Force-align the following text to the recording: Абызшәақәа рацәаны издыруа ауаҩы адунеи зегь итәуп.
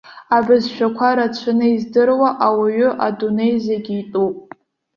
Абызшәақәа 0.35 1.09
рацәаны 1.17 1.67
издыруа 1.75 2.29
ауаҩы 2.45 2.89
адунеи 3.05 3.55
зегь 3.65 3.89
итәуп. 3.99 4.35